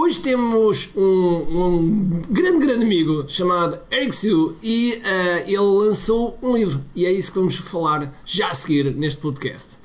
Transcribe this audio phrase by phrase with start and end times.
[0.00, 6.56] Hoje temos um, um, grande, grande amigo chamado Eric Su e uh, ele lançou um
[6.56, 9.78] livro e é isso que vamos falar já a seguir neste podcast.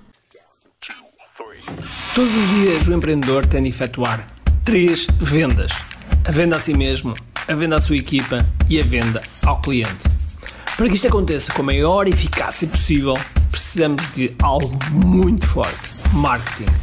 [2.13, 4.27] Todos os dias o empreendedor tem de efetuar
[4.63, 5.83] três vendas:
[6.23, 7.15] a venda a si mesmo,
[7.47, 10.07] a venda à sua equipa e a venda ao cliente.
[10.77, 13.15] Para que isto aconteça com a maior eficácia possível,
[13.49, 16.82] precisamos de algo muito forte: marketing.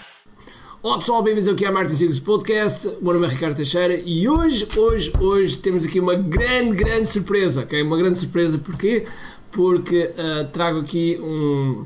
[0.83, 2.87] Olá pessoal, bem-vindos ao QI Marketing Secrets Podcast.
[2.87, 7.05] O meu nome é Ricardo Teixeira e hoje, hoje, hoje temos aqui uma grande, grande
[7.05, 7.61] surpresa.
[7.61, 7.83] Okay?
[7.83, 9.05] Uma grande surpresa porquê?
[9.51, 11.85] Porque uh, trago aqui um,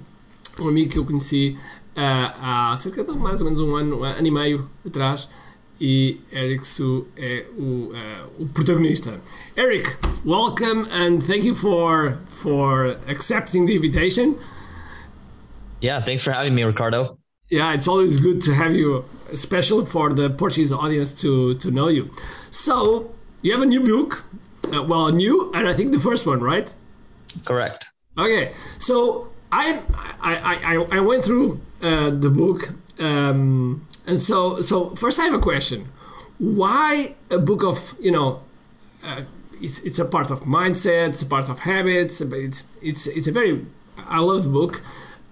[0.61, 1.57] um amigo que eu conheci
[1.93, 5.27] uh, há cerca de mais ou menos um ano, um ano e meio atrás,
[5.79, 9.19] e Eric Su é o, uh, o protagonista.
[9.57, 9.89] Eric,
[10.23, 14.37] welcome and thank you for for accepting the invitation.
[15.83, 17.17] Yeah, thanks for having me, Ricardo.
[17.49, 21.87] Yeah, it's always good to have you, especially for the Portuguese audience to to know
[21.87, 22.09] you.
[22.49, 24.23] So you have a new book,
[24.73, 26.73] uh, well, new, and I think the first one, right?
[27.43, 27.89] Correct.
[28.17, 29.81] Okay, so I
[30.21, 35.35] I I, I went through uh, the book, um, and so so first I have
[35.35, 35.89] a question:
[36.39, 38.41] Why a book of you know?
[39.03, 39.21] Uh,
[39.61, 42.21] it's, it's a part of mindset, it's a part of habits.
[42.21, 43.65] But it's it's it's a very
[44.09, 44.81] I love the book,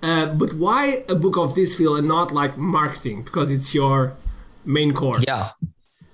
[0.03, 4.13] uh, but why a book of this field and not like marketing because it's your
[4.65, 5.19] main core?
[5.25, 5.51] Yeah,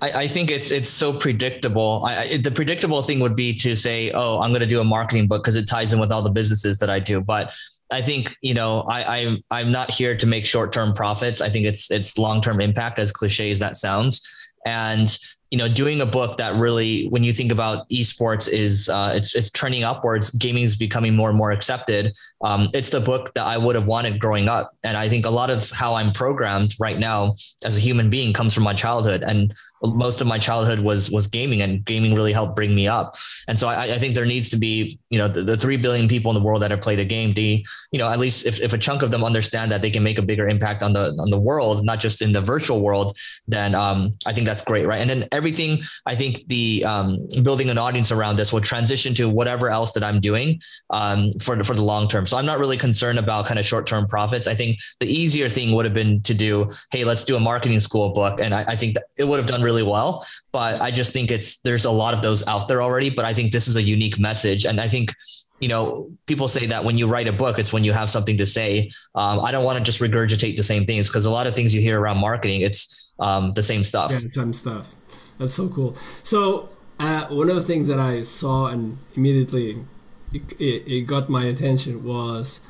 [0.01, 2.03] I, I, think it's it's so predictable.
[2.05, 4.83] I, I, the predictable thing would be to say, "Oh, I'm going to do a
[4.83, 7.53] marketing book because it ties in with all the businesses that I do." But
[7.91, 11.41] I think you know I, I I'm not here to make short term profits.
[11.41, 14.21] I think it's it's long term impact, as cliche as that sounds.
[14.65, 15.17] And
[15.51, 19.35] you know, doing a book that really, when you think about esports, is uh, it's
[19.35, 20.29] it's trending upwards.
[20.31, 22.15] Gaming is becoming more and more accepted.
[22.41, 25.29] Um, it's the book that I would have wanted growing up, and I think a
[25.29, 27.33] lot of how I'm programmed right now
[27.65, 29.53] as a human being comes from my childhood, and
[29.83, 33.15] most of my childhood was was gaming, and gaming really helped bring me up.
[33.47, 36.07] And so I, I think there needs to be, you know, the, the, three billion
[36.07, 37.33] people in the world that have played a game.
[37.33, 40.03] The, you know, at least if, if a chunk of them understand that they can
[40.03, 43.17] make a bigger impact on the on the world, not just in the virtual world,
[43.47, 44.99] then um, I think that's great, right?
[44.99, 49.29] And then everything I think the um, building an audience around this will transition to
[49.29, 50.59] whatever else that I'm doing
[50.89, 52.25] um, for for the long term.
[52.25, 54.47] So I'm not really concerned about kind of short term profits.
[54.47, 57.79] I think the easier thing would have been to do, hey, let's do a marketing
[57.79, 60.25] school book, and I, I think it would have done really well.
[60.51, 63.09] But I just think it's there's a lot of those out there already.
[63.09, 65.13] But I think this is a unique message, and I think
[65.59, 68.37] you know, people say that when you write a book, it's when you have something
[68.37, 68.89] to say.
[69.13, 71.75] Um, I don't want to just regurgitate the same things because a lot of things
[71.75, 74.11] you hear around marketing, it's um, the same stuff.
[74.11, 74.95] Yeah, same stuff.
[75.37, 75.95] That's so cool.
[76.23, 76.69] So
[76.99, 79.85] uh, one of the things that I saw and immediately
[80.33, 82.61] it, it, it got my attention was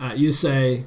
[0.00, 0.84] uh, you say,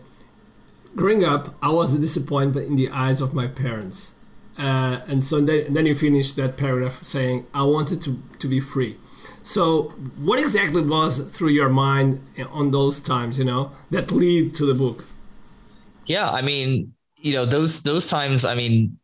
[0.95, 4.11] growing up, I was a disappointment in the eyes of my parents.
[4.57, 8.59] Uh, and so then, then you finish that paragraph saying, I wanted to, to be
[8.59, 8.95] free.
[9.43, 12.19] So, what exactly was through your mind
[12.51, 15.05] on those times, you know, that lead to the book?
[16.07, 18.43] Yeah, I mean, you know, those those times.
[18.43, 18.97] I mean,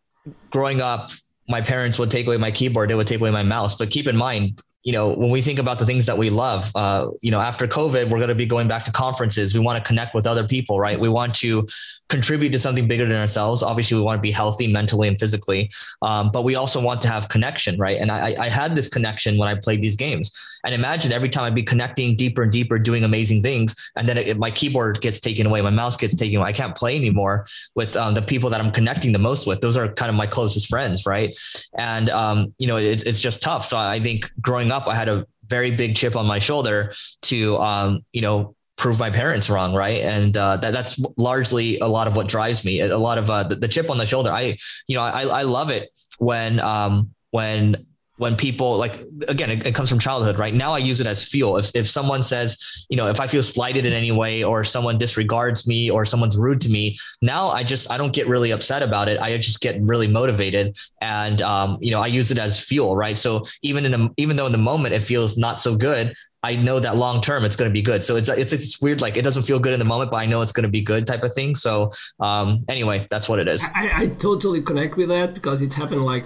[0.49, 1.11] growing up,
[1.47, 3.75] my parents would take away my keyboard, they would take away my mouse.
[3.75, 6.71] But keep in mind, you know, when we think about the things that we love,
[6.75, 9.53] uh, you know, after COVID, we're going to be going back to conferences.
[9.53, 10.99] We want to connect with other people, right?
[10.99, 11.67] We want to
[12.09, 13.61] contribute to something bigger than ourselves.
[13.61, 15.69] Obviously, we want to be healthy mentally and physically,
[16.01, 17.99] um, but we also want to have connection, right?
[17.99, 20.31] And I, I had this connection when I played these games.
[20.65, 24.17] And imagine every time I'd be connecting deeper and deeper, doing amazing things, and then
[24.17, 26.49] it, my keyboard gets taken away, my mouse gets taken away.
[26.49, 29.61] I can't play anymore with um, the people that I'm connecting the most with.
[29.61, 31.37] Those are kind of my closest friends, right?
[31.77, 33.65] And um, you know, it, it's just tough.
[33.65, 37.57] So I think growing up, I had a very big chip on my shoulder to,
[37.57, 40.01] um, you know, prove my parents wrong, right?
[40.01, 42.81] And uh, that that's largely a lot of what drives me.
[42.81, 44.31] A lot of uh, the, the, chip on the shoulder.
[44.31, 44.57] I,
[44.87, 47.75] you know, I I love it when um, when
[48.21, 51.25] when people like again it, it, comes from childhood right now i use it as
[51.25, 54.63] fuel if, if someone says you know if i feel slighted in any way or
[54.63, 58.51] someone disregards me or someone's rude to me now i just i don't get really
[58.51, 62.37] upset about it i just get really motivated and um, you know i use it
[62.37, 65.59] as fuel right so even in the even though in the moment it feels not
[65.59, 66.13] so good
[66.43, 68.03] I know that long term it's going to be good.
[68.03, 68.99] So it's, it's it's weird.
[68.99, 70.81] Like it doesn't feel good in the moment, but I know it's going to be
[70.81, 71.53] good type of thing.
[71.53, 73.63] So um, anyway, that's what it is.
[73.75, 76.25] I, I totally connect with that because it's happened like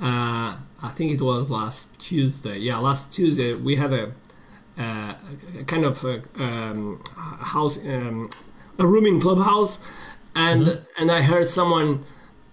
[0.00, 2.58] uh, I think it was last Tuesday.
[2.58, 4.12] Yeah, last Tuesday we had a,
[4.78, 5.14] uh,
[5.58, 8.30] a kind of a, um, house, um,
[8.78, 9.82] a room in clubhouse,
[10.34, 11.02] and mm-hmm.
[11.02, 12.04] and I heard someone.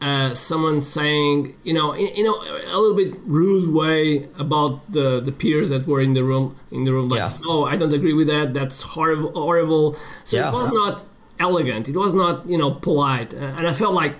[0.01, 5.31] Uh, someone saying, you know, in, a, a, little bit rude way about the, the
[5.31, 7.37] peers that were in the room, in the room, like, yeah.
[7.45, 8.53] oh, I don't agree with that.
[8.53, 9.95] That's horrible, horrible.
[10.25, 10.49] So yeah.
[10.49, 11.05] it was not
[11.39, 11.87] elegant.
[11.87, 14.15] It was not, you know, polite, and I felt like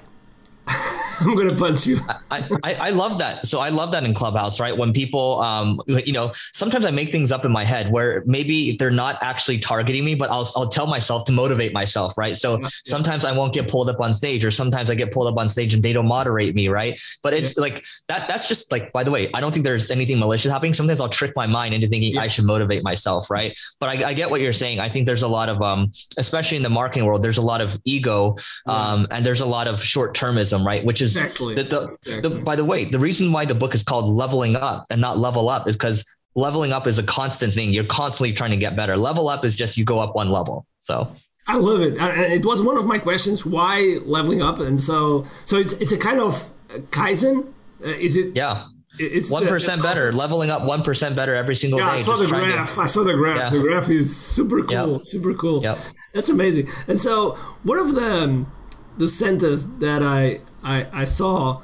[1.22, 2.00] I'm gonna punch you.
[2.32, 3.46] I, I, I love that.
[3.46, 4.76] So I love that in Clubhouse, right?
[4.76, 8.76] When people, um, you know, sometimes I make things up in my head where maybe
[8.78, 12.38] they're not actually targeting me, but I'll I'll tell myself to motivate myself, right?
[12.38, 12.68] So yeah.
[12.86, 15.48] sometimes I won't get pulled up on stage, or sometimes I get pulled up on
[15.48, 17.00] stage and they don't moderate me, right?
[17.22, 17.62] But it's yeah.
[17.62, 18.28] like that.
[18.28, 20.74] That's just like, by the way, I don't think there's anything malicious happening.
[20.74, 22.22] Sometimes I'll trick my mind into thinking yeah.
[22.22, 23.58] I should motivate myself, right?
[23.80, 24.80] But I, I, get what you're saying.
[24.80, 27.62] I think there's a lot of, um, especially in the marketing world, there's a lot
[27.62, 30.84] of ego, um, and there's a lot of short termism, right?
[30.84, 31.54] Which is exactly.
[31.54, 32.22] the, the, exactly.
[32.22, 35.20] the by the way, the reason why the book is called Leveling Up and not
[35.20, 36.04] Level Up is because
[36.36, 37.72] leveling up is a constant thing.
[37.72, 38.98] You're constantly trying to get better.
[38.98, 40.66] Level up is just you go up one level.
[40.80, 41.16] So
[41.48, 41.96] I love it.
[42.00, 43.46] It was one of my questions.
[43.46, 44.60] Why leveling up?
[44.60, 46.50] And so, so it's it's a kind of
[46.92, 47.48] kaizen.
[47.84, 48.36] Uh, is it?
[48.36, 48.68] Yeah.
[49.00, 52.00] It's one percent better, leveling up one percent better every single yeah, day.
[52.00, 52.76] I saw the graph.
[52.76, 53.38] To, I saw the graph.
[53.38, 53.50] Yeah.
[53.50, 55.00] The graph is super cool.
[55.00, 55.08] Yep.
[55.08, 55.64] Super cool.
[55.64, 55.78] Yep.
[56.14, 56.68] That's amazing.
[56.88, 57.32] And so,
[57.64, 58.52] one of the um,
[59.00, 61.62] the sentence that I I, I saw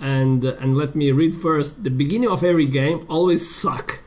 [0.00, 1.84] and and let me read first.
[1.84, 4.00] The beginning of every game always suck.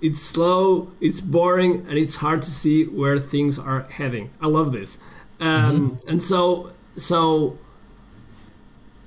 [0.00, 4.30] It's slow it's boring and it's hard to see where things are heading.
[4.40, 4.98] I love this.
[5.40, 6.08] Um, mm-hmm.
[6.08, 7.58] and so so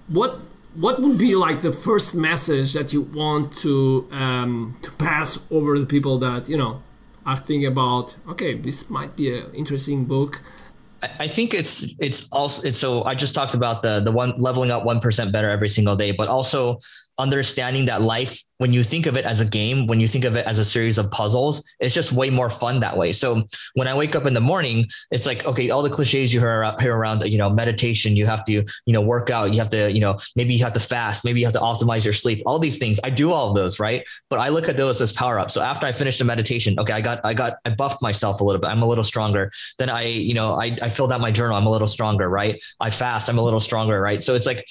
[0.07, 0.39] what
[0.75, 5.79] what would be like the first message that you want to um, to pass over
[5.79, 6.81] the people that you know
[7.25, 10.41] are thinking about okay this might be an interesting book
[11.19, 14.71] I think it's it's also it's so I just talked about the the one leveling
[14.71, 16.77] up one percent better every single day, but also
[17.17, 20.35] understanding that life when you think of it as a game, when you think of
[20.35, 23.11] it as a series of puzzles, it's just way more fun that way.
[23.13, 26.39] So when I wake up in the morning, it's like, okay, all the cliches you
[26.41, 29.69] hear, hear around, you know, meditation, you have to, you know, work out, you have
[29.69, 32.43] to, you know, maybe you have to fast, maybe you have to optimize your sleep,
[32.45, 32.99] all these things.
[33.03, 34.07] I do all of those, right?
[34.29, 35.53] But I look at those as power ups.
[35.53, 38.43] So after I finished the meditation, okay, I got, I got, I buffed myself a
[38.43, 38.69] little bit.
[38.69, 39.51] I'm a little stronger.
[39.77, 41.55] Then I, you know, I, I filled out my journal.
[41.55, 42.61] I'm a little stronger, right?
[42.81, 43.29] I fast.
[43.29, 44.21] I'm a little stronger, right?
[44.21, 44.67] So it's like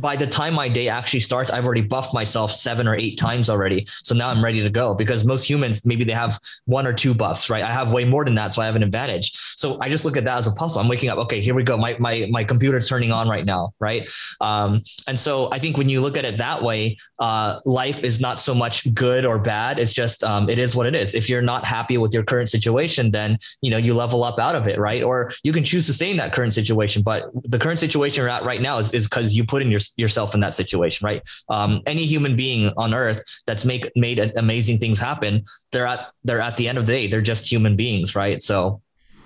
[0.00, 3.50] by the time my day actually starts, I've already buffed myself seven or eight times
[3.50, 3.84] already.
[3.86, 7.14] So now I'm ready to go because most humans, maybe they have one or two
[7.14, 7.64] buffs, right?
[7.64, 8.54] I have way more than that.
[8.54, 9.32] So I have an advantage.
[9.34, 10.80] So I just look at that as a puzzle.
[10.80, 11.18] I'm waking up.
[11.18, 11.76] Okay, here we go.
[11.76, 13.74] My, my, my computer's turning on right now.
[13.80, 14.08] Right.
[14.40, 18.20] Um, and so I think when you look at it that way, uh, life is
[18.20, 19.78] not so much good or bad.
[19.78, 21.14] It's just, um, it is what it is.
[21.14, 24.54] If you're not happy with your current situation, then, you know, you level up out
[24.54, 24.78] of it.
[24.78, 25.02] Right.
[25.02, 28.28] Or you can choose to stay in that current situation, but the current situation you're
[28.28, 31.22] at right now is, is because you put in your yourself in that situation, right?
[31.48, 36.40] Um, any human being on earth that's make made amazing things happen, they're at they're
[36.40, 38.42] at the end of the day, they're just human beings, right?
[38.42, 38.80] So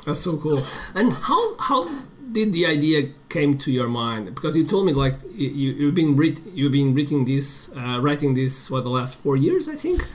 [0.06, 0.62] that's so cool.
[0.94, 1.88] And how how
[2.32, 4.35] did the idea came to your mind?
[4.35, 8.35] Because you told me like you you've been read, you've been reading this uh, writing
[8.35, 10.06] this for the last four years, I think.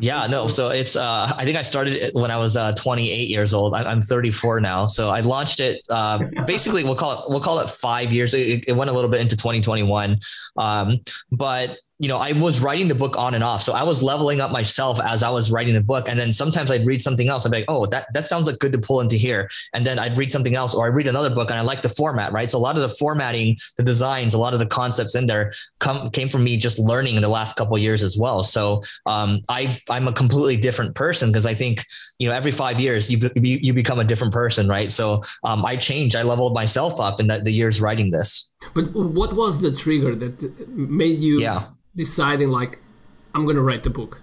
[0.00, 0.46] Yeah, no.
[0.46, 3.74] So it's, uh, I think I started it when I was uh, 28 years old.
[3.74, 4.86] I'm 34 now.
[4.86, 5.82] So I launched it.
[5.88, 8.34] Uh, basically, we'll call it, we'll call it five years.
[8.34, 10.18] It, it went a little bit into 2021.
[10.56, 11.00] Um,
[11.30, 13.62] but you know, I was writing the book on and off.
[13.62, 16.08] So I was leveling up myself as I was writing the book.
[16.08, 17.46] And then sometimes I'd read something else.
[17.46, 19.48] I'd be like, oh, that, that sounds like good to pull into here.
[19.74, 21.88] And then I'd read something else or I read another book and I like the
[21.88, 22.50] format, right?
[22.50, 25.52] So a lot of the formatting, the designs, a lot of the concepts in there
[25.78, 28.42] come came from me just learning in the last couple years as well.
[28.42, 31.84] So um, i am a completely different person because I think,
[32.18, 34.90] you know, every five years you, you become a different person, right?
[34.90, 38.52] So um, I changed, I leveled myself up in that the years writing this.
[38.72, 42.80] But what was the trigger that made you yeah deciding like
[43.34, 44.22] I'm going to write the book?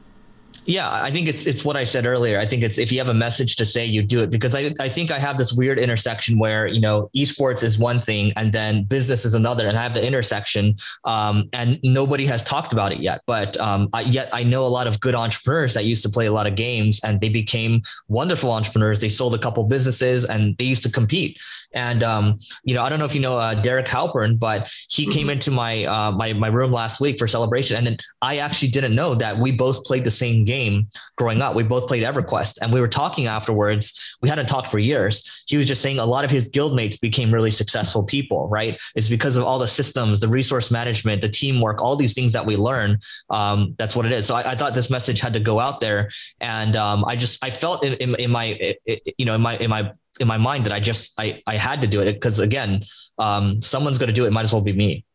[0.66, 2.40] Yeah, I think it's it's what I said earlier.
[2.40, 4.72] I think it's if you have a message to say, you do it because I
[4.80, 8.54] I think I have this weird intersection where you know esports is one thing and
[8.54, 12.92] then business is another, and I have the intersection, um, and nobody has talked about
[12.92, 13.22] it yet.
[13.26, 16.28] But um, I, yet I know a lot of good entrepreneurs that used to play
[16.28, 19.00] a lot of games and they became wonderful entrepreneurs.
[19.00, 21.40] They sold a couple businesses and they used to compete.
[21.74, 25.04] And um, you know, I don't know if you know uh, Derek Halpern, but he
[25.04, 25.12] mm-hmm.
[25.12, 28.70] came into my uh, my my room last week for celebration, and then I actually
[28.70, 31.56] didn't know that we both played the same game game growing up.
[31.56, 33.84] We both played EverQuest and we were talking afterwards.
[34.22, 35.44] We hadn't talked for years.
[35.48, 38.80] He was just saying a lot of his guildmates became really successful people, right?
[38.96, 42.46] It's because of all the systems, the resource management, the teamwork, all these things that
[42.46, 43.00] we learn.
[43.30, 44.26] Um, that's what it is.
[44.26, 46.10] So I, I, thought this message had to go out there.
[46.42, 48.76] And um, I just, I felt in, in, in my,
[49.18, 51.82] you know, in my, in my, in my mind that I just, I, I had
[51.82, 52.82] to do it because again,
[53.18, 54.34] um, someone's going to do it.
[54.34, 55.06] Might as well be me.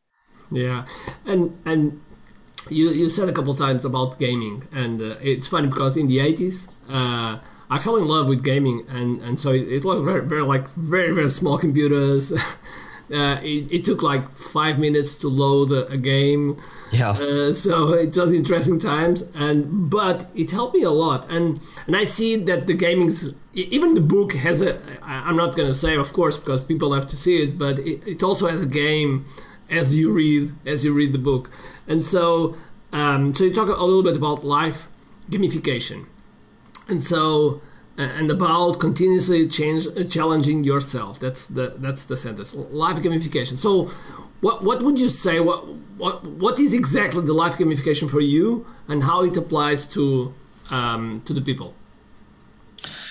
[0.50, 0.84] Yeah.
[1.26, 2.00] And, and
[2.70, 6.18] you, you said a couple times about gaming, and uh, it's funny because in the
[6.18, 10.20] 80s, uh, I fell in love with gaming, and, and so it, it was very,
[10.20, 12.32] very like very very small computers.
[13.08, 16.60] Uh, it, it, took like five minutes to load a, a game.
[16.90, 17.10] Yeah.
[17.10, 21.30] Uh, so it was interesting times, and but it helped me a lot.
[21.30, 24.80] And and I see that the gaming's even the book has a.
[25.04, 28.22] I'm not gonna say, of course, because people have to see it, but it, it
[28.24, 29.24] also has a game
[29.70, 31.50] as you read as you read the book.
[31.88, 32.56] And so
[32.92, 34.88] um, so you talk a little bit about life
[35.30, 36.06] gamification,
[36.88, 37.60] and so
[37.98, 41.18] and about continuously change, challenging yourself.
[41.18, 42.54] That's the that's the sentence.
[42.54, 43.56] Life gamification.
[43.56, 43.90] So,
[44.40, 45.40] what what would you say?
[45.40, 50.34] What what what is exactly the life gamification for you, and how it applies to
[50.70, 51.74] um, to the people?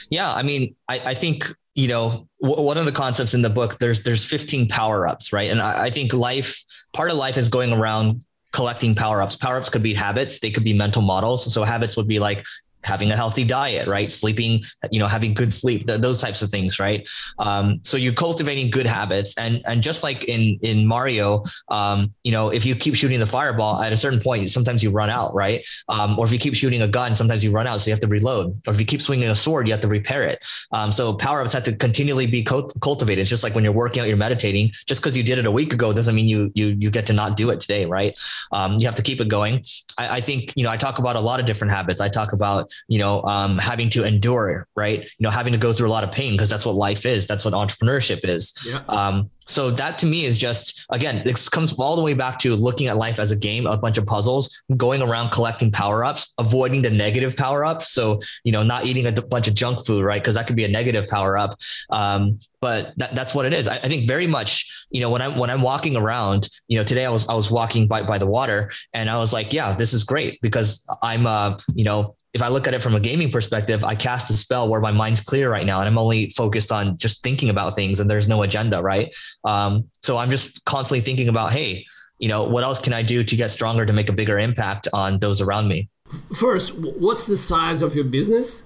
[0.10, 3.78] Yeah, I mean, I, I think you know one of the concepts in the book.
[3.78, 5.50] There's there's 15 power ups, right?
[5.50, 9.36] And I, I think life part of life is going around collecting power ups.
[9.36, 11.52] Power ups could be habits, they could be mental models.
[11.54, 12.46] So habits would be like
[12.86, 14.12] having a healthy diet, right?
[14.12, 17.08] Sleeping, you know, having good sleep, th- those types of things, right?
[17.40, 22.32] Um, so you're cultivating good habits, and and just like in in Mario, um, you
[22.32, 25.34] know, if you keep shooting the fireball at a certain point, sometimes you run out,
[25.34, 25.66] right?
[25.90, 28.02] Um, or if you keep shooting a gun, sometimes you run out, so you have
[28.02, 28.54] to reload.
[28.68, 30.46] Or if you keep swinging a sword, you have to repair it.
[30.72, 33.22] Um, so power ups have to continually be cult- cultivated.
[33.22, 34.72] It's just like when you're working out, you're meditating.
[34.86, 37.14] Just because you did it a week ago doesn't mean you you you get to
[37.14, 38.18] not do it today, right?
[38.52, 39.64] Um, you have to keep it going.
[39.98, 42.02] I, I think you know I talk about a lot of different habits.
[42.02, 45.04] I talk about you know, um, having to endure, right?
[45.04, 47.28] You know, having to go through a lot of pain because that's what life is.
[47.28, 48.54] That's what entrepreneurship is.
[48.66, 48.82] Yeah.
[48.88, 52.56] Um, so that to me is just again, this comes all the way back to
[52.56, 56.34] looking at life as a game, a bunch of puzzles, going around collecting power ups,
[56.40, 57.90] avoiding the negative power ups.
[57.90, 60.22] So you know, not eating a bunch of junk food, right?
[60.22, 61.60] Because that could be a negative power up.
[61.90, 63.68] Um, but that, that's what it is.
[63.68, 66.84] I, I, think very much, you know, when I'm when I'm walking around, you know,
[66.84, 69.74] today I was I was walking by by the water and I was like, yeah,
[69.74, 73.00] this is great because I'm uh, you know, if I look at it from a
[73.00, 76.32] gaming perspective, I cast a spell where my mind's clear right now and I'm only
[76.32, 79.16] focused on just thinking about things and there's no agenda, right?
[79.46, 81.86] Um, so I'm just constantly thinking about, hey,
[82.20, 84.90] you know, what else can I do to get stronger to make a bigger impact
[84.92, 85.88] on those around me?
[86.36, 88.64] First, what's the size of your business?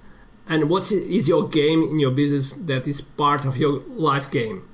[0.48, 4.68] And what is your game in your business that is part of your life game?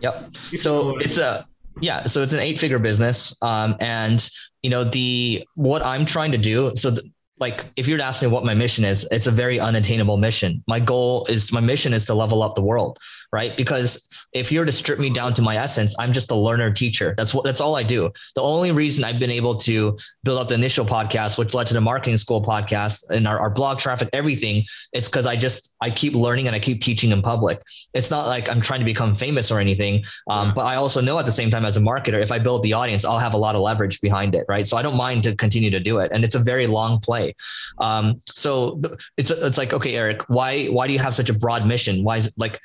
[0.00, 0.34] Yep.
[0.56, 1.46] So it's a
[1.80, 3.36] yeah, so it's an eight figure business.
[3.42, 4.28] Um, and
[4.62, 7.02] you know, the what I'm trying to do, so the,
[7.38, 10.16] like if you were to ask me what my mission is, it's a very unattainable
[10.16, 10.62] mission.
[10.68, 12.98] My goal is my mission is to level up the world,
[13.32, 13.56] right?
[13.56, 16.72] Because if you were to strip me down to my essence, I'm just a learner
[16.72, 17.14] teacher.
[17.16, 18.12] That's what that's all I do.
[18.36, 21.74] The only reason I've been able to build up the initial podcast, which led to
[21.74, 25.90] the marketing school podcast and our, our blog traffic, everything, it's because I just I
[25.90, 27.60] keep learning and I keep teaching in public.
[27.94, 30.04] It's not like I'm trying to become famous or anything.
[30.30, 32.62] Um, but I also know at the same time as a marketer, if I build
[32.62, 34.68] the audience, I'll have a lot of leverage behind it, right?
[34.68, 36.12] So I don't mind to continue to do it.
[36.12, 37.34] And it's a very long play way.
[37.78, 38.80] Um, so
[39.16, 42.04] it's it's like okay, Eric, why why do you have such a broad mission?
[42.04, 42.60] Why is it like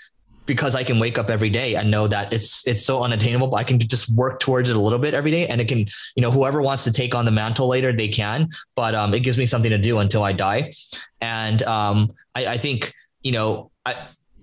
[0.46, 3.58] because I can wake up every day and know that it's it's so unattainable, but
[3.58, 5.80] I can just work towards it a little bit every day, and it can
[6.16, 9.22] you know whoever wants to take on the mantle later they can, but um, it
[9.22, 10.72] gives me something to do until I die,
[11.22, 13.96] and um, I, I think you know I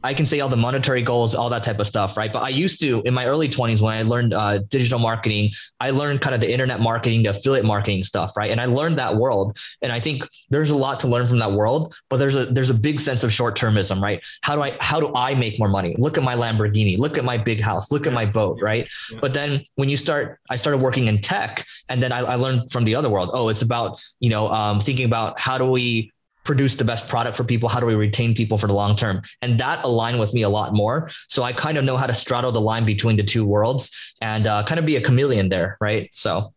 [0.07, 2.33] I can say all the monetary goals, all that type of stuff, right?
[2.33, 5.91] But I used to in my early 20s when I learned uh, digital marketing, I
[5.91, 8.53] learned kind of the internet marketing, the affiliate marketing stuff, right?
[8.53, 11.51] And I learned that world, and I think there's a lot to learn from that
[11.51, 11.93] world.
[12.09, 14.25] But there's a there's a big sense of short termism, right?
[14.43, 15.97] How do I how do I make more money?
[15.99, 18.89] Look at my Lamborghini, look at my big house, look at my boat, right?
[19.11, 19.19] Yeah.
[19.21, 22.71] But then when you start, I started working in tech, and then I, I learned
[22.71, 23.31] from the other world.
[23.35, 26.13] Oh, it's about you know um, thinking about how do we
[26.47, 27.69] produce the best product for people?
[27.69, 29.23] How do we retain people for the long term?
[29.43, 31.11] And that aligned with me a lot more.
[31.29, 34.47] So I kind of know how to straddle the line between the two worlds and
[34.47, 36.09] uh, kind of be a chameleon there, right?
[36.13, 36.55] So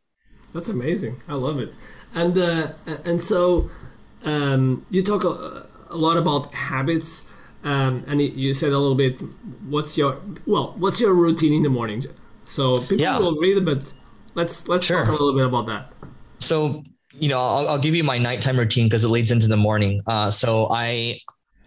[0.53, 1.21] that's amazing.
[1.27, 1.73] I love it.
[2.15, 2.67] And uh,
[3.05, 3.69] and so
[4.25, 7.27] um, you talk a, a, lot about habits,
[7.63, 9.19] um, and you said a little bit.
[9.67, 10.73] What's your well?
[10.77, 12.03] What's your routine in the morning?
[12.45, 13.19] So people yeah.
[13.19, 13.93] will read it, but
[14.33, 15.05] let's let's sure.
[15.05, 15.93] talk a little bit about that.
[16.39, 19.57] So you know, I'll, I'll give you my nighttime routine because it leads into the
[19.57, 20.01] morning.
[20.05, 21.19] Uh, so I,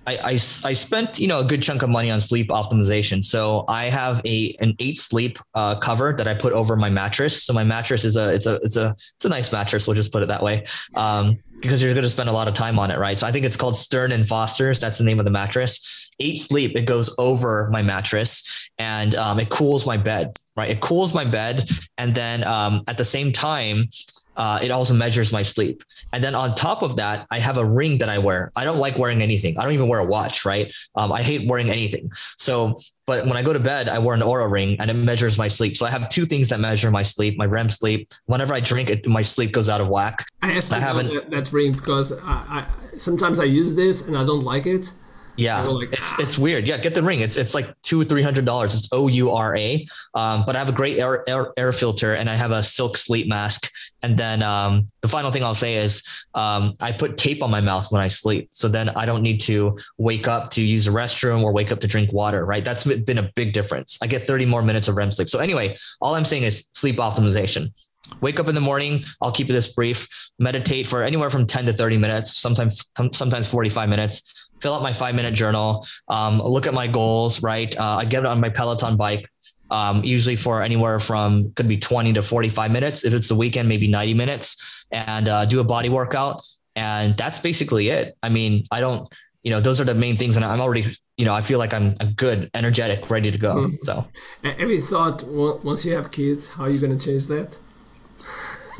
[0.06, 3.24] I, I, I, spent you know a good chunk of money on sleep optimization.
[3.24, 7.44] So I have a an eight sleep uh, cover that I put over my mattress.
[7.44, 9.86] So my mattress is a it's a it's a it's a nice mattress.
[9.86, 10.64] We'll just put it that way.
[10.94, 13.16] Um, because you're going to spend a lot of time on it, right?
[13.16, 14.80] So I think it's called Stearns and Foster's.
[14.80, 16.10] That's the name of the mattress.
[16.18, 16.76] Eight sleep.
[16.76, 20.70] It goes over my mattress and um, it cools my bed, right?
[20.70, 23.88] It cools my bed, and then um, at the same time,
[24.36, 25.82] uh, it also measures my sleep.
[26.12, 28.50] And then on top of that, I have a ring that I wear.
[28.56, 29.58] I don't like wearing anything.
[29.58, 30.74] I don't even wear a watch, right?
[30.94, 32.10] Um, I hate wearing anything.
[32.36, 35.36] So, but when I go to bed, I wear an Oura ring and it measures
[35.36, 35.76] my sleep.
[35.76, 38.10] So I have two things that measure my sleep, my REM sleep.
[38.26, 40.24] Whenever I drink it, my sleep goes out of whack.
[40.40, 44.24] I I haven't that, that ring because I, I sometimes I use this and I
[44.24, 44.92] don't like it.
[45.36, 46.68] Yeah, like, it's it's weird.
[46.68, 47.20] Yeah, get the ring.
[47.20, 48.74] It's it's like two or three hundred dollars.
[48.74, 49.86] It's O U R A.
[50.14, 52.98] Um, but I have a great air, air, air filter and I have a silk
[52.98, 53.70] sleep mask.
[54.02, 56.02] And then um, the final thing I'll say is
[56.34, 59.40] um, I put tape on my mouth when I sleep, so then I don't need
[59.42, 62.44] to wake up to use the restroom or wake up to drink water.
[62.44, 63.98] Right, that's been a big difference.
[64.02, 65.28] I get thirty more minutes of REM sleep.
[65.28, 67.72] So anyway, all I'm saying is sleep optimization
[68.20, 70.08] wake up in the morning i'll keep this brief
[70.38, 74.92] meditate for anywhere from 10 to 30 minutes sometimes sometimes 45 minutes fill out my
[74.92, 77.76] five minute journal, um, look at my goals, right?
[77.78, 79.28] Uh, I get it on my Peloton bike,
[79.70, 83.04] um, usually for anywhere from could be 20 to 45 minutes.
[83.04, 86.40] If it's the weekend, maybe 90 minutes and uh, do a body workout.
[86.76, 88.16] And that's basically it.
[88.22, 90.36] I mean, I don't, you know, those are the main things.
[90.36, 93.56] And I'm already, you know, I feel like I'm, I'm good, energetic, ready to go.
[93.56, 93.76] Mm-hmm.
[93.80, 94.06] So
[94.44, 97.58] have you thought once you have kids, how are you going to change that?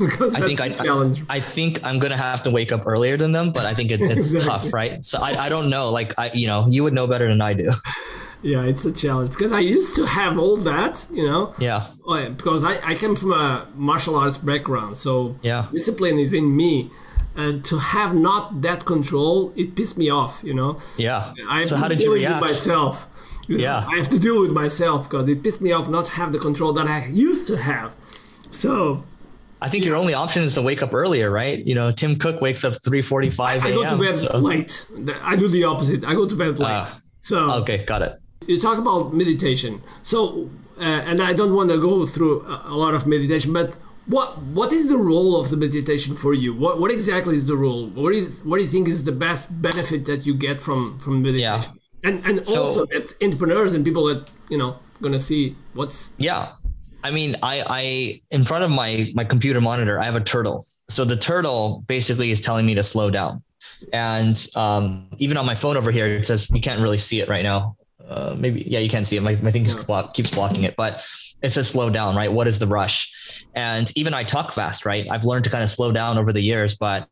[0.05, 1.23] Because I think I, challenge.
[1.29, 3.91] I, I think I'm gonna have to wake up earlier than them, but I think
[3.91, 4.47] it, it's exactly.
[4.47, 5.03] tough, right?
[5.03, 5.89] So I, I don't know.
[5.89, 7.71] Like I, you know, you would know better than I do.
[8.43, 11.53] Yeah, it's a challenge because I used to have all that, you know.
[11.59, 11.87] Yeah.
[12.05, 16.55] Oh, because I, I came from a martial arts background, so yeah, discipline is in
[16.55, 16.91] me.
[17.35, 20.79] And to have not that control, it pissed me off, you know.
[20.97, 21.33] Yeah.
[21.49, 22.41] I so how did you react?
[22.41, 23.09] With myself.
[23.47, 23.63] You know?
[23.63, 23.87] yeah.
[23.87, 26.73] I have to deal with myself because it pissed me off not have the control
[26.73, 27.95] that I used to have.
[28.51, 29.03] So
[29.63, 31.65] I think your only option is to wake up earlier, right?
[31.65, 33.65] You know, Tim Cook wakes up 3:45 a.m.
[33.65, 34.37] I go to bed so.
[34.37, 34.85] late.
[35.31, 36.03] I do the opposite.
[36.03, 36.69] I go to bed late.
[36.69, 36.87] Uh,
[37.21, 38.19] so okay, got it.
[38.45, 39.81] You talk about meditation.
[40.11, 44.37] So, uh, and I don't want to go through a lot of meditation, but what
[44.59, 46.53] what is the role of the meditation for you?
[46.53, 47.87] What what exactly is the role?
[47.87, 50.99] What do you what do you think is the best benefit that you get from
[50.99, 51.71] from meditation?
[52.03, 52.09] Yeah.
[52.09, 56.51] And and so, also that entrepreneurs and people that you know gonna see what's yeah
[57.03, 60.65] I mean, I, I in front of my my computer monitor, I have a turtle.
[60.89, 63.43] So the turtle basically is telling me to slow down.
[63.91, 67.27] And um, even on my phone over here, it says you can't really see it
[67.27, 67.75] right now.
[68.07, 69.21] Uh, maybe yeah, you can't see it.
[69.21, 71.05] My my thing block, keeps blocking it, but
[71.41, 72.15] it says slow down.
[72.15, 72.31] Right?
[72.31, 73.11] What is the rush?
[73.53, 74.85] And even I talk fast.
[74.85, 75.05] Right?
[75.09, 77.09] I've learned to kind of slow down over the years, but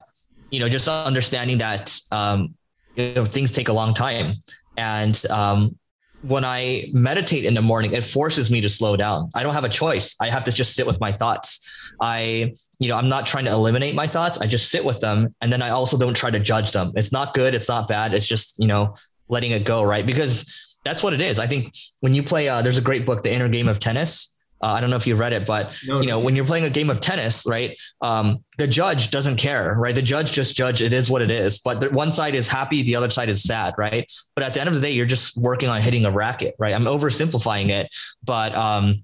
[0.51, 2.55] you know, just understanding that um,
[2.95, 4.33] you know things take a long time,
[4.77, 5.77] and um,
[6.21, 9.29] when I meditate in the morning, it forces me to slow down.
[9.35, 10.15] I don't have a choice.
[10.21, 11.67] I have to just sit with my thoughts.
[11.99, 14.39] I, you know, I'm not trying to eliminate my thoughts.
[14.39, 15.33] I just sit with them.
[15.41, 16.91] And then I also don't try to judge them.
[16.95, 17.53] It's not good.
[17.53, 18.13] It's not bad.
[18.13, 18.95] It's just, you know,
[19.29, 19.83] letting it go.
[19.83, 20.05] Right.
[20.05, 21.39] Because that's what it is.
[21.39, 24.37] I think when you play, uh, there's a great book, The Inner Game of Tennis.
[24.61, 26.65] Uh, I don't know if you've read it, but no, you know, when you're playing
[26.65, 27.75] a game of tennis, right?
[28.01, 29.95] Um, the judge doesn't care, right?
[29.95, 31.59] The judge just judge it is what it is.
[31.59, 34.11] But the, one side is happy, the other side is sad, right?
[34.35, 36.73] But at the end of the day, you're just working on hitting a racket, right?
[36.73, 37.89] I'm oversimplifying it,
[38.23, 39.03] but um,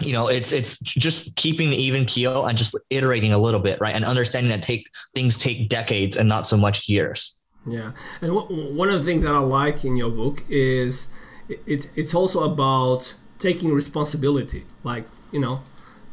[0.00, 3.80] you know, it's it's just keeping the even keel and just iterating a little bit,
[3.80, 3.94] right?
[3.94, 7.38] And understanding that take things take decades and not so much years.
[7.66, 11.08] Yeah, and w- one of the things that I like in your book is
[11.48, 15.60] it, it's also about taking responsibility, like you know,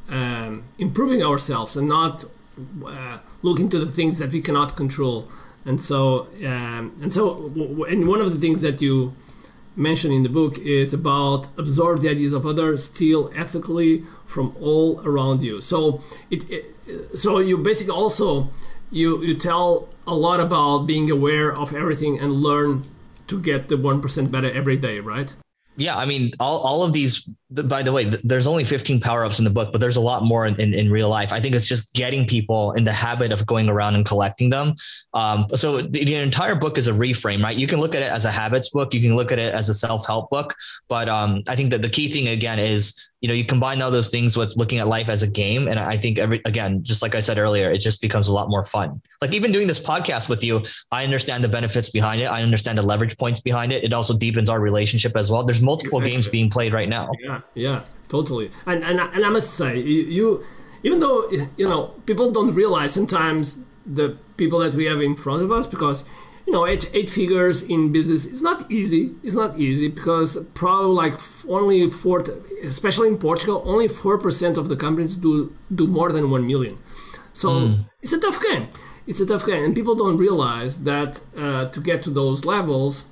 [0.09, 2.25] um, improving ourselves and not
[2.85, 5.27] uh, looking to the things that we cannot control.
[5.65, 7.23] And so, um, and so,
[7.91, 9.13] and one of the things that you
[9.75, 15.01] mention in the book is about absorb the ideas of others, steal ethically from all
[15.05, 15.61] around you.
[15.61, 16.65] So it, it
[17.17, 18.49] so you basically also
[18.91, 22.83] you you tell a lot about being aware of everything and learn
[23.27, 25.35] to get the one percent better every day, right?
[25.79, 29.39] Yeah, I mean, all, all of these, by the way, there's only 15 power ups
[29.39, 31.33] in the book, but there's a lot more in, in, in, real life.
[31.33, 34.75] I think it's just getting people in the habit of going around and collecting them.
[35.15, 37.57] Um, so the, the, entire book is a reframe, right?
[37.57, 38.93] You can look at it as a habits book.
[38.93, 40.55] You can look at it as a self help book.
[40.87, 43.91] But um, I think that the key thing, again, is you know, you combine all
[43.91, 45.67] those things with looking at life as a game.
[45.67, 48.49] And I think every, again, just like I said earlier, it just becomes a lot
[48.49, 49.01] more fun.
[49.21, 52.25] Like even doing this podcast with you, I understand the benefits behind it.
[52.25, 53.83] I understand the leverage points behind it.
[53.83, 55.43] It also deepens our relationship as well.
[55.43, 56.11] There's multiple exactly.
[56.11, 57.11] games being played right now.
[57.19, 57.38] Yeah.
[57.55, 58.51] Yeah, totally.
[58.65, 60.43] And, and, and I must say you,
[60.83, 65.41] even though, you know, people don't realize sometimes the people that we have in front
[65.43, 66.05] of us, because
[66.45, 69.11] you know, eight, eight figures in business is not easy.
[69.21, 72.25] It's not easy because probably like only four,
[72.63, 76.79] especially in Portugal, only four percent of the companies do do more than one million.
[77.33, 77.79] So mm.
[78.01, 78.67] it's a tough game.
[79.05, 83.03] It's a tough game, and people don't realize that uh, to get to those levels,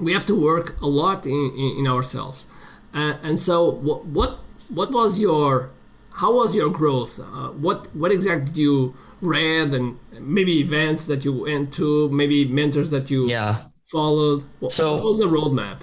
[0.00, 2.46] we have to work a lot in, in, in ourselves.
[2.94, 5.70] Uh, and so, what, what what was your
[6.14, 7.18] how was your growth?
[7.18, 12.44] Uh, what what exactly did you read and maybe events that you went to, maybe
[12.44, 14.44] mentors that you yeah followed?
[14.60, 15.80] What, so what was the roadmap?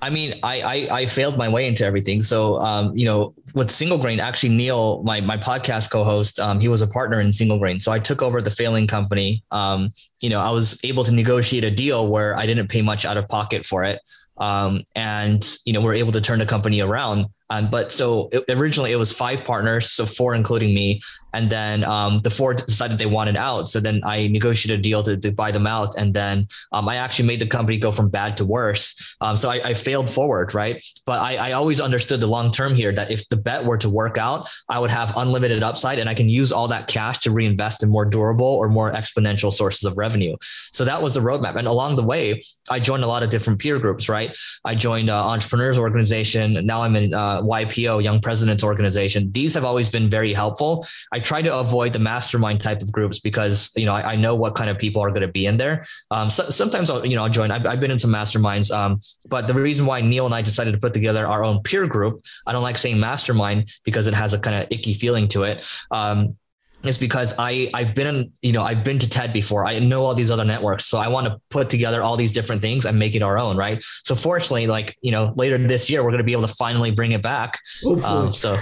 [0.00, 2.22] I mean, I, I, I failed my way into everything.
[2.22, 6.68] So, um, you know, with Single Grain, actually Neil, my my podcast co-host, um, he
[6.68, 7.80] was a partner in Single Grain.
[7.80, 9.42] So I took over the failing company.
[9.50, 13.04] Um, you know, I was able to negotiate a deal where I didn't pay much
[13.04, 14.00] out of pocket for it,
[14.38, 17.26] um, and you know, we're able to turn the company around.
[17.50, 21.00] Um, but so it, originally it was five partners, so four including me,
[21.32, 23.68] and then um, the four decided they wanted out.
[23.68, 26.96] So then I negotiated a deal to, to buy them out, and then um, I
[26.96, 29.16] actually made the company go from bad to worse.
[29.20, 30.84] Um, so I, I, failed forward, right?
[31.04, 33.88] But I, I always understood the long term here that if the bet were to
[33.88, 37.30] work out, I would have unlimited upside, and I can use all that cash to
[37.30, 40.36] reinvest in more durable or more exponential sources of revenue.
[40.72, 43.58] So that was the roadmap, and along the way, I joined a lot of different
[43.58, 44.36] peer groups, right?
[44.64, 46.64] I joined uh, entrepreneurs organization.
[46.64, 47.14] Now I'm in.
[47.14, 49.30] Uh, YPO, Young Presidents Organization.
[49.32, 50.86] These have always been very helpful.
[51.18, 54.54] Try to avoid the mastermind type of groups because you know I, I know what
[54.54, 55.84] kind of people are going to be in there.
[56.10, 57.50] Um, so, sometimes I'll you know I'll join.
[57.50, 60.72] I've, I've been in some masterminds, um, but the reason why Neil and I decided
[60.74, 64.34] to put together our own peer group, I don't like saying mastermind because it has
[64.34, 65.66] a kind of icky feeling to it.
[65.90, 66.36] Um,
[66.84, 69.66] is because I I've been in, you know I've been to TED before.
[69.66, 72.62] I know all these other networks, so I want to put together all these different
[72.62, 73.82] things and make it our own, right?
[74.04, 76.90] So fortunately, like you know, later this year we're going to be able to finally
[76.90, 77.58] bring it back.
[78.04, 78.58] Um, so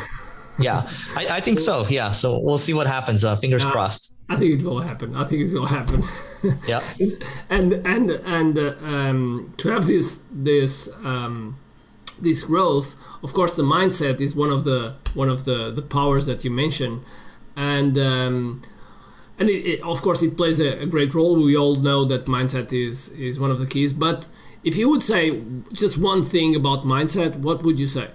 [0.58, 1.84] yeah, I, I, think so.
[1.88, 3.24] Yeah, so we'll see what happens.
[3.24, 4.12] Uh, fingers uh, crossed.
[4.28, 5.14] I think it will happen.
[5.14, 6.02] I think it will happen.
[6.66, 6.82] yeah,
[7.50, 11.56] and and and uh, um, to have this this um,
[12.20, 16.26] this growth, of course, the mindset is one of the one of the the powers
[16.26, 17.02] that you mentioned
[17.56, 18.62] and um,
[19.38, 21.42] and it, it, of course it plays a, a, great role.
[21.42, 23.92] We all know that mindset is is one of the keys.
[23.92, 24.28] But
[24.62, 25.42] if you would say
[25.72, 28.08] just one thing about mindset, what would you say?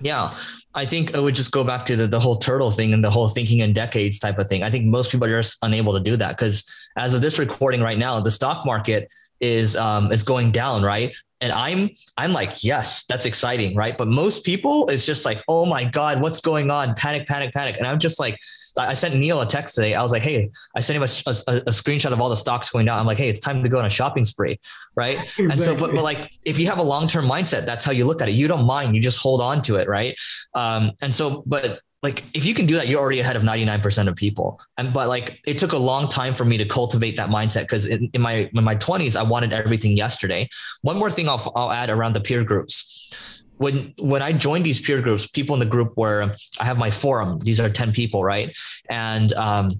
[0.00, 0.36] Yeah,
[0.74, 3.10] I think it would just go back to the, the whole turtle thing and the
[3.10, 4.62] whole thinking in decades type of thing.
[4.62, 6.64] I think most people are just unable to do that because
[6.96, 11.14] as of this recording right now, the stock market is um, is going down, right?
[11.40, 13.96] And i'm i'm like yes that's exciting right?
[13.96, 16.94] But most people it's just like oh my god what's going on?
[16.94, 17.76] Panic panic panic.
[17.78, 18.38] And i'm just like
[18.76, 19.94] i sent neil a text today.
[19.94, 22.70] I was like hey i sent him a, a, a screenshot of all the stocks
[22.70, 22.98] going down.
[22.98, 24.58] I'm like hey it's time to go on a shopping spree
[24.96, 25.18] right?
[25.18, 25.44] Exactly.
[25.50, 28.22] and so but, but like if you have a long-term mindset that's how you look
[28.22, 28.32] at it.
[28.32, 28.94] You don't mind.
[28.94, 30.16] You just hold on to it right?
[30.54, 34.08] Um and so but like if you can do that you're already ahead of 99%
[34.08, 34.60] of people.
[34.78, 37.86] And but like it took a long time for me to cultivate that mindset because
[37.86, 40.48] in, in, my in my 20s i wanted everything yesterday.
[40.82, 43.12] One more thing I'll, I'll add around the peer groups.
[43.58, 46.90] When when i joined these peer groups people in the group where i have my
[46.90, 47.38] forum.
[47.40, 48.56] These are 10 people right?
[48.88, 49.72] And um,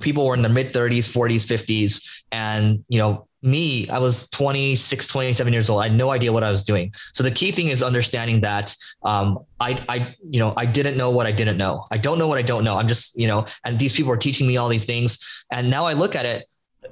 [0.00, 5.06] people were in their mid 30s 40s 50s and you know me, I was 26,
[5.06, 5.80] 27 years old.
[5.80, 6.92] I had no idea what I was doing.
[7.12, 11.10] So the key thing is understanding that um, I, I, you know, I didn't know
[11.10, 11.86] what I didn't know.
[11.90, 12.76] I don't know what I don't know.
[12.76, 15.46] I'm just, you know, and these people are teaching me all these things.
[15.52, 16.46] And now I look at it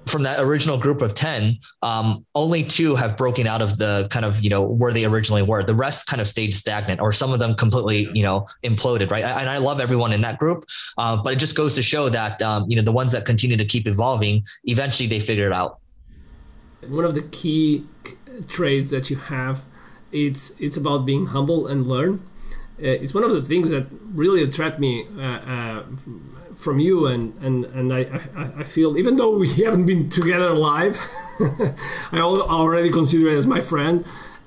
[0.06, 4.24] from that original group of 10, um, only two have broken out of the kind
[4.24, 5.62] of, you know, where they originally were.
[5.62, 9.10] The rest kind of stayed stagnant or some of them completely, you know, imploded.
[9.10, 9.24] Right.
[9.24, 10.64] And I love everyone in that group.
[10.98, 13.56] Uh, but it just goes to show that, um, you know, the ones that continue
[13.56, 15.80] to keep evolving, eventually they figure it out
[16.88, 17.86] one of the key
[18.48, 19.64] traits that you have
[20.12, 22.22] it's it's about being humble and learn
[22.78, 25.82] uh, it's one of the things that really attract me uh, uh,
[26.54, 28.00] from you and and and I,
[28.36, 30.98] I, I feel even though we haven't been together live
[32.12, 34.04] I already consider it as my friend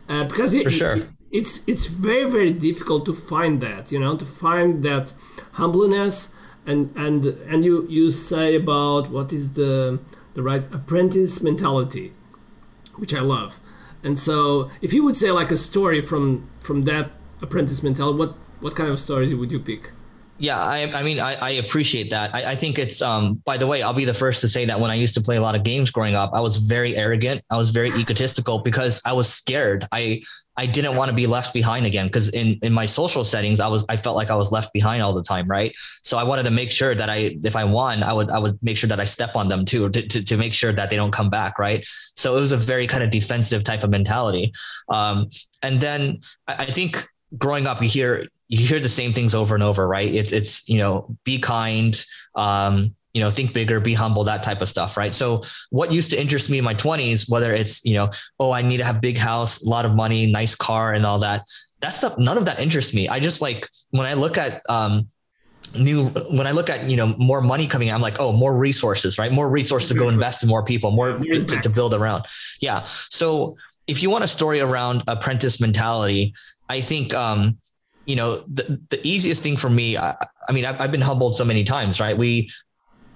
[0.09, 0.97] uh, because it, sure.
[0.97, 5.13] it, it's it's very very difficult to find that you know to find that
[5.53, 6.33] humbleness
[6.65, 9.99] and and and you you say about what is the
[10.33, 12.13] the right apprentice mentality
[12.97, 13.59] which I love.
[14.03, 18.35] And so, if you would say like a story from from that apprentice mentality, what
[18.59, 19.91] what kind of story would you pick?
[20.39, 22.35] Yeah, I, I mean, I, I appreciate that.
[22.35, 24.79] I, I think it's, um, by the way, I'll be the first to say that
[24.79, 27.41] when I used to play a lot of games growing up, I was very arrogant.
[27.49, 29.87] I was very egotistical because I was scared.
[29.91, 30.21] I,
[30.55, 33.67] I didn't want to be left behind again because in in my social settings I
[33.67, 35.71] was I felt like I was left behind all the time, right?
[36.03, 38.57] So I wanted to make sure that I if I won, I would I would
[38.63, 40.95] make sure that I step on them too to to, to make sure that they
[40.95, 41.85] don't come back, right?
[42.15, 44.51] So it was a very kind of defensive type of mentality.
[44.89, 45.29] Um,
[45.61, 47.05] and then I, I think
[47.37, 50.13] growing up you hear you hear the same things over and over, right?
[50.13, 52.01] It's it's you know be kind,
[52.35, 55.15] um, you know, think bigger, be humble, that type of stuff, right?
[55.15, 58.61] So what used to interest me in my 20s, whether it's, you know, oh, I
[58.61, 61.43] need to have big house, a lot of money, nice car and all that,
[61.79, 63.09] that stuff, none of that interests me.
[63.09, 65.09] I just like when I look at um
[65.75, 68.55] new when I look at, you know, more money coming out, I'm like, oh, more
[68.55, 69.31] resources, right?
[69.31, 72.25] More resources to go invest in more people, more to, to, to build around.
[72.61, 72.85] Yeah.
[73.09, 76.33] So if you want a story around apprentice mentality,
[76.69, 77.57] I think um
[78.05, 80.15] you know, the, the easiest thing for me, I,
[80.47, 82.17] I mean, I've, I've been humbled so many times, right?
[82.17, 82.49] We,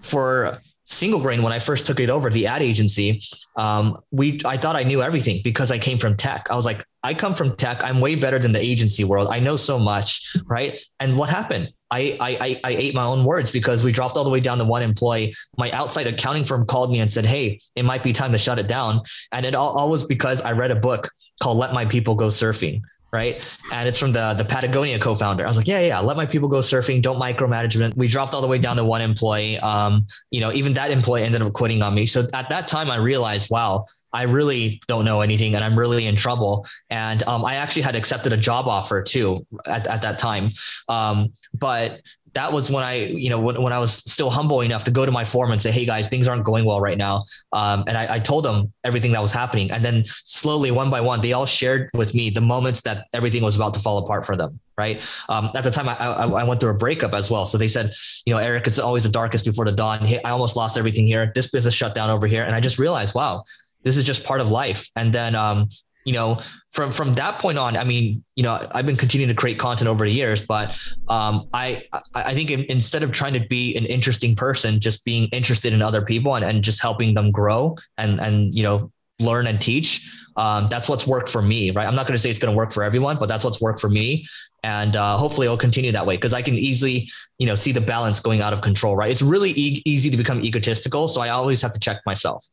[0.01, 3.21] for single grain when i first took it over the ad agency
[3.55, 6.47] um, we i thought i knew everything because i came from tech.
[6.49, 7.83] I was like i come from tech.
[7.83, 9.29] I'm way better than the agency world.
[9.31, 10.81] I know so much right?
[10.99, 14.29] And what happened I, I I ate my own words because we dropped all the
[14.29, 15.33] way down to one employee.
[15.57, 18.57] My outside accounting firm called me and said, "Hey, it might be time to shut
[18.57, 19.01] it down."
[19.31, 22.27] And it all, all was because I read a book called "Let My People Go
[22.27, 23.45] Surfing." Right?
[23.73, 25.43] And it's from the the Patagonia co-founder.
[25.43, 27.01] I was like, yeah, yeah, let my people go surfing.
[27.01, 27.95] Don't micromanagement.
[27.95, 29.57] We dropped all the way down to one employee.
[29.59, 32.05] Um, you know, even that employee ended up quitting on me.
[32.05, 36.05] So at that time, I realized, wow, I really don't know anything, and I'm really
[36.07, 36.65] in trouble.
[36.89, 40.51] And um, I actually had accepted a job offer too at, at that time.
[40.87, 42.01] Um, but
[42.33, 45.05] that was when I, you know, when, when I was still humble enough to go
[45.05, 47.25] to my forum and say, Hey guys, things aren't going well right now.
[47.51, 49.71] Um, and I, I, told them everything that was happening.
[49.71, 53.43] And then slowly, one by one, they all shared with me the moments that everything
[53.43, 54.59] was about to fall apart for them.
[54.77, 55.01] Right.
[55.29, 57.45] Um, at the time I, I, I, went through a breakup as well.
[57.45, 57.93] So they said,
[58.25, 60.05] you know, Eric, it's always the darkest before the dawn.
[60.05, 61.31] Hey, I almost lost everything here.
[61.35, 62.43] This business shut down over here.
[62.43, 63.43] And I just realized, wow,
[63.83, 64.89] this is just part of life.
[64.95, 65.67] And then, um,
[66.05, 66.39] you know,
[66.71, 69.89] from from that point on, I mean, you know, I've been continuing to create content
[69.89, 70.77] over the years, but
[71.09, 71.83] um, I
[72.15, 75.81] I think in, instead of trying to be an interesting person, just being interested in
[75.81, 80.09] other people and, and just helping them grow and and you know learn and teach.
[80.37, 81.85] Um, that's what's worked for me, right?
[81.85, 83.81] I'm not going to say it's going to work for everyone, but that's what's worked
[83.81, 84.25] for me,
[84.63, 87.81] and uh, hopefully it'll continue that way because I can easily, you know, see the
[87.81, 89.11] balance going out of control, right?
[89.11, 92.45] It's really e- easy to become egotistical, so I always have to check myself.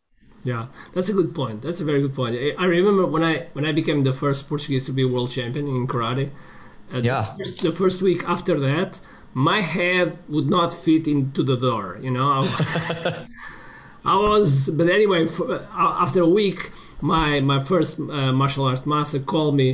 [0.49, 1.59] Yeah, that's a good point.
[1.65, 2.33] That's a very good point.
[2.63, 5.87] I remember when I when I became the first Portuguese to be world champion in
[5.93, 6.27] karate.
[6.93, 7.23] Uh, yeah.
[7.23, 8.91] The first, the first, week after that,
[9.35, 11.87] my head would not fit into the door.
[12.01, 13.27] You know, I,
[14.13, 14.71] I was.
[14.79, 16.61] But anyway, for, uh, after a week,
[17.13, 19.71] my my first uh, martial arts master called me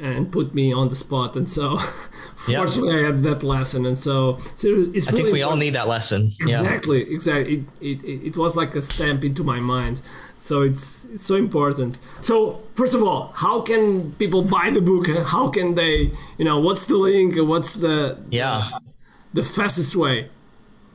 [0.00, 1.78] and put me on the spot, and so
[2.36, 2.94] fortunately.
[2.94, 5.08] I had that lesson, and so, so it's.
[5.08, 6.22] I think we all need that lesson.
[6.40, 7.14] Exactly, yeah.
[7.14, 7.64] exactly.
[7.80, 10.00] It, it it was like a stamp into my mind.
[10.38, 11.98] So it's, it's so important.
[12.20, 15.08] So first of all, how can people buy the book?
[15.26, 17.36] How can they, you know, what's the link?
[17.36, 18.70] What's the yeah
[19.34, 20.28] the fastest way?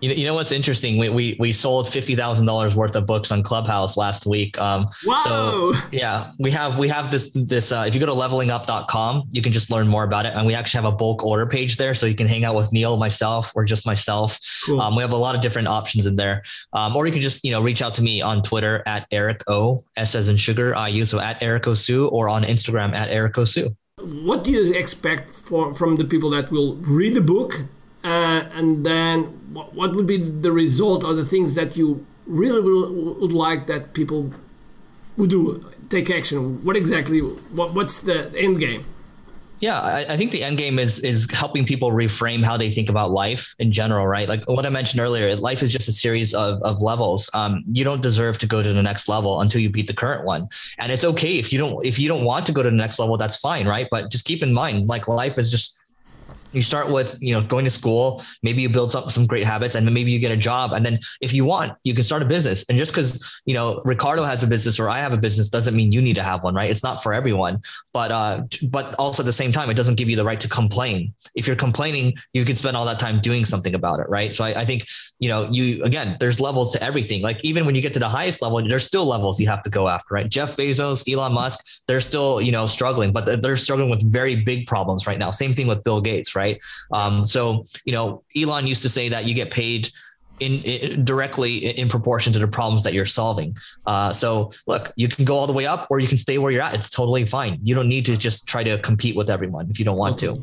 [0.04, 0.98] You know, you know what's interesting?
[0.98, 4.60] We we, we sold fifty thousand dollars worth of books on Clubhouse last week.
[4.60, 5.16] Um, Whoa!
[5.24, 7.72] So yeah, we have we have this this.
[7.72, 10.56] Uh, if you go to levelingup.com, you can just learn more about it, and we
[10.56, 13.54] actually have a bulk order page there, so you can hang out with Neil, myself,
[13.56, 14.38] or just myself.
[14.66, 14.82] Cool.
[14.82, 17.46] Um, we have a lot of different options in there, um, or you can just
[17.46, 20.76] you know reach out to me on Twitter at Eric O S as in sugar
[20.76, 23.74] I use so at Eric O Siu or on Instagram at Eric O Siu.
[24.02, 27.62] What do you expect for, from the people that will read the book
[28.04, 32.62] uh, and then what, what would be the result or the things that you really
[32.62, 34.32] will, would like that people
[35.18, 38.86] would do take action what exactly what, what's the end game
[39.63, 42.89] yeah, I, I, think the end game is is helping people reframe how they think
[42.89, 44.28] about life in general, right?
[44.28, 47.30] Like what I mentioned earlier, life is just a series of, of levels.
[47.34, 50.26] Um, you don't deserve to go to the next level until you beat the current
[50.26, 52.76] one, and it's okay if you don't if you don't want to go to the
[52.76, 53.16] next level.
[53.16, 53.88] That's fine, right?
[53.89, 55.80] But just keep in mind, like life is just
[56.54, 59.76] you start with you know going to school maybe you build up some great habits
[59.76, 62.22] and then maybe you get a job and then if you want you can start
[62.22, 62.66] a business.
[62.70, 65.76] And just because you know ricardo has a business or i have a business doesn't
[65.76, 66.70] mean you need to have one right?
[66.70, 67.62] It's not for everyone.
[67.94, 70.50] But uh but also at the same time it doesn't give you the right to
[70.50, 71.13] complain.
[71.36, 74.34] If you're complaining you can spend all that time doing something about it right?
[74.34, 74.86] So i, I think
[75.23, 78.13] you know you again there's levels to everything like even when you get to the
[78.19, 81.57] highest level there's still levels you have to go after right jeff bezos elon musk
[81.88, 85.53] they're still you know struggling but they're struggling with very big problems right now same
[85.53, 86.62] thing with bill gates right?
[86.91, 89.89] Um, so you know, Elon used to say that you get paid
[90.39, 93.55] in, in, directly in proportion to the problems that you're solving.
[93.86, 96.51] Uh, so look, you can go all the way up or you can stay where
[96.51, 96.73] you're at.
[96.73, 97.59] It's totally fine.
[97.63, 100.36] You don't need to just try to compete with everyone if you don't want to.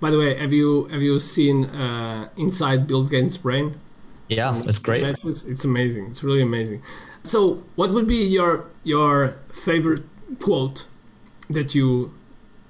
[0.00, 3.74] By the way, have you have you seen uh, Inside Bill Gates' Brain?
[4.30, 5.02] Yeah, it's great.
[5.04, 5.46] Netflix?
[5.46, 6.06] It's amazing.
[6.06, 6.82] It's really amazing.
[7.24, 10.04] So, what would be your your favorite
[10.38, 10.86] quote
[11.50, 12.14] that you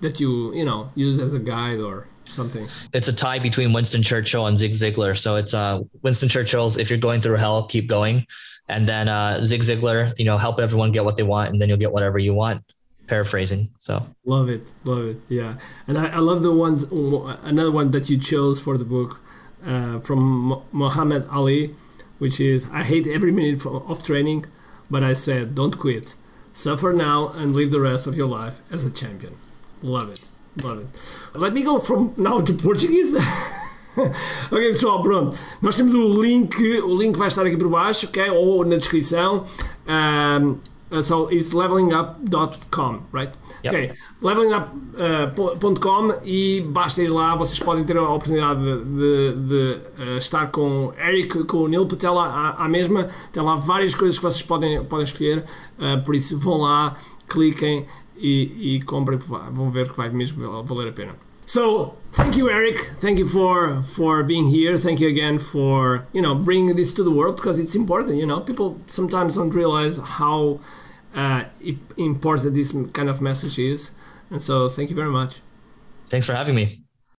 [0.00, 2.66] that you you know use as a guide or something.
[2.94, 5.18] It's a tie between Winston Churchill and Zig Ziglar.
[5.18, 8.26] So it's uh, Winston Churchill's "If you're going through hell, keep going,"
[8.68, 11.68] and then uh, Zig Ziglar, you know, help everyone get what they want, and then
[11.68, 12.62] you'll get whatever you want.
[13.06, 13.68] Paraphrasing.
[13.78, 15.16] So love it, love it.
[15.28, 16.84] Yeah, and I, I love the ones.
[17.42, 19.20] Another one that you chose for the book
[19.64, 21.74] uh, from Muhammad Ali,
[22.18, 24.46] which is I hate every minute of training,
[24.90, 26.16] but I said don't quit.
[26.52, 29.36] Suffer now and live the rest of your life as a champion.
[29.82, 30.28] Love it.
[30.62, 31.38] Love it.
[31.38, 33.14] Let me go from now to Portuguese.
[33.96, 35.36] ok, pessoal, pronto.
[35.62, 38.30] Nós temos o link, o link vai estar aqui por baixo, ok?
[38.30, 39.44] Ou na descrição.
[39.86, 40.58] Um,
[40.90, 43.32] Uh, so it's levelingup.com, right?
[43.64, 43.74] Yep.
[43.74, 50.16] Ok, levelingup.com e basta ir lá, vocês podem ter a oportunidade de, de- de, uh,
[50.18, 53.08] estar com o Eric, com o Neil Patel à, à mesma.
[53.32, 55.44] Tem lá várias coisas que vocês podem, podem escolher,
[55.78, 56.94] uh, por isso vão lá,
[57.28, 59.18] cliquem e, e comprem,
[59.52, 61.12] vão ver que vai mesmo valer a pena.
[61.46, 62.78] So thank you, Eric.
[63.00, 64.78] Thank you for for being here.
[64.78, 68.18] Thank you again for you know bringing this to the world because it's important.
[68.18, 70.60] You know, people sometimes don't realize how
[71.14, 71.44] uh,
[71.96, 73.90] important this kind of message is,
[74.30, 75.40] and so thank you very much.
[76.08, 76.79] Thanks for having me.